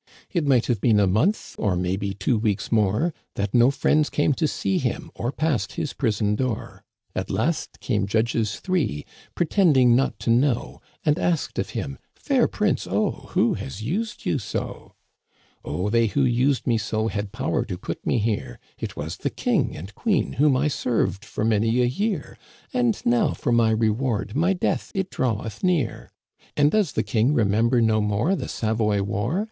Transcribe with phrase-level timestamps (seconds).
[0.31, 4.09] It might have been a month, or may be two weeks more, That no friends
[4.09, 6.83] came to see him or passed his prison door;
[7.15, 12.47] At last came judges three, pretending not to know, And asked of him, * Fair
[12.47, 14.95] prince, oh, who has used you so?'"'
[15.63, 19.29] Oh, they who used me so had power to put me here; It was the
[19.29, 22.39] king and queen, whom I served for many a year
[22.73, 26.09] j And now for my reward my death it draweth near!"
[26.41, 29.39] * And does the king remember no more the Savoy War?